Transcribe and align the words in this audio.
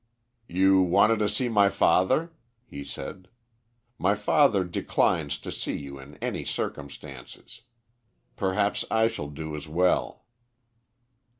"You 0.47 0.81
wanted 0.81 1.19
to 1.19 1.29
see 1.29 1.47
my 1.47 1.69
father?" 1.69 2.33
he 2.65 2.83
said. 2.83 3.27
"My 3.99 4.15
father 4.15 4.63
declines 4.63 5.37
to 5.37 5.51
see 5.51 5.77
you 5.77 5.99
in 5.99 6.15
any 6.15 6.43
circumstances. 6.43 7.61
Perhaps 8.35 8.83
I 8.89 9.05
shall 9.05 9.27
do 9.29 9.55
as 9.55 9.67
well." 9.67 10.25